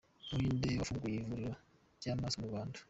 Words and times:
Umuhinde 0.31 0.67
yafunguye 0.77 1.17
ivuriro 1.17 1.51
ry’amaso 1.99 2.35
mu 2.41 2.47
Rwanda 2.49 2.77